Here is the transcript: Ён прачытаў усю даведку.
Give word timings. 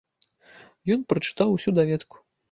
Ён 0.95 1.03
прачытаў 1.13 1.53
усю 1.57 1.69
даведку. 1.81 2.17